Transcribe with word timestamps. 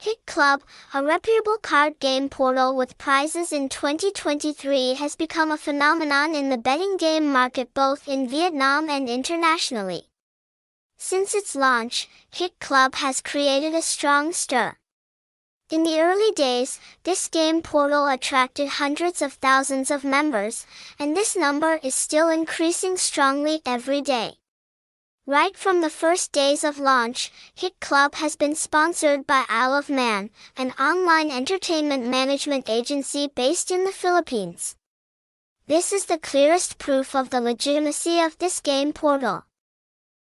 Hit 0.00 0.24
Club, 0.24 0.62
a 0.94 1.04
reputable 1.04 1.58
card 1.58 2.00
game 2.00 2.30
portal 2.30 2.74
with 2.74 2.96
prizes 2.96 3.52
in 3.52 3.68
2023 3.68 4.94
has 4.94 5.14
become 5.14 5.52
a 5.52 5.58
phenomenon 5.58 6.34
in 6.34 6.48
the 6.48 6.56
betting 6.56 6.96
game 6.96 7.30
market 7.30 7.74
both 7.74 8.08
in 8.08 8.26
Vietnam 8.26 8.88
and 8.88 9.10
internationally. 9.10 10.04
Since 10.96 11.34
its 11.34 11.54
launch, 11.54 12.08
Hit 12.34 12.58
Club 12.60 12.94
has 12.94 13.20
created 13.20 13.74
a 13.74 13.82
strong 13.82 14.32
stir. 14.32 14.78
In 15.70 15.82
the 15.82 16.00
early 16.00 16.32
days, 16.32 16.80
this 17.02 17.28
game 17.28 17.60
portal 17.60 18.08
attracted 18.08 18.68
hundreds 18.68 19.20
of 19.20 19.34
thousands 19.34 19.90
of 19.90 20.02
members, 20.02 20.66
and 20.98 21.14
this 21.14 21.36
number 21.36 21.78
is 21.82 21.94
still 21.94 22.30
increasing 22.30 22.96
strongly 22.96 23.60
every 23.66 24.00
day. 24.00 24.39
Right 25.26 25.56
from 25.56 25.80
the 25.80 25.90
first 25.90 26.32
days 26.32 26.64
of 26.64 26.78
launch, 26.78 27.30
Hit 27.54 27.78
Club 27.78 28.14
has 28.16 28.36
been 28.36 28.54
sponsored 28.54 29.26
by 29.26 29.44
Isle 29.48 29.74
of 29.74 29.90
Man, 29.90 30.30
an 30.56 30.72
online 30.72 31.30
entertainment 31.30 32.06
management 32.06 32.70
agency 32.70 33.28
based 33.34 33.70
in 33.70 33.84
the 33.84 33.92
Philippines. 33.92 34.76
This 35.66 35.92
is 35.92 36.06
the 36.06 36.18
clearest 36.18 36.78
proof 36.78 37.14
of 37.14 37.30
the 37.30 37.40
legitimacy 37.40 38.18
of 38.18 38.38
this 38.38 38.60
game 38.60 38.92
portal. 38.92 39.44